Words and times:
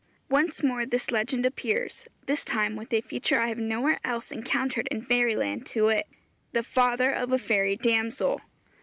Once 0.29 0.63
more 0.63 0.83
this 0.83 1.11
legend 1.11 1.45
appears, 1.45 2.07
this 2.25 2.43
time 2.43 2.75
with 2.75 2.91
a 2.91 3.01
feature 3.01 3.39
I 3.39 3.49
have 3.49 3.59
nowhere 3.59 3.99
else 4.03 4.31
encountered 4.31 4.87
in 4.89 5.05
fairy 5.05 5.35
land, 5.35 5.67
to 5.67 5.85
wit, 5.85 6.07
the 6.53 6.63
father 6.63 7.11
of 7.11 7.31
a 7.31 7.37
fairy 7.37 7.75
damsel. 7.75 8.41